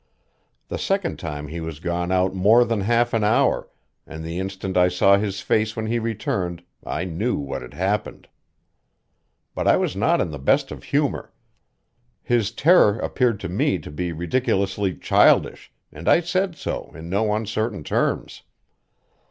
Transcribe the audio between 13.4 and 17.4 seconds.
to me to be ridiculously childish, and I said so in no